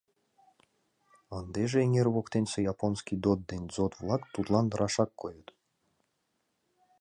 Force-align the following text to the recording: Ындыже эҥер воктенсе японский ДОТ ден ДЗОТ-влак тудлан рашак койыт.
Ындыже 1.39 1.77
эҥер 1.85 2.07
воктенсе 2.15 2.59
японский 2.73 3.17
ДОТ 3.25 3.39
ден 3.49 3.61
ДЗОТ-влак 3.73 4.21
тудлан 4.33 4.65
рашак 4.79 5.11
койыт. 5.21 5.47